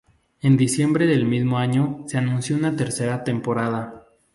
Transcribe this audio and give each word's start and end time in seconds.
En 0.41 0.57
diciembre 0.57 1.05
del 1.05 1.25
mismo 1.27 1.59
año 1.59 2.03
se 2.07 2.17
anunció 2.17 2.55
una 2.55 2.75
tercera 2.75 3.23
temporada. 3.23 4.07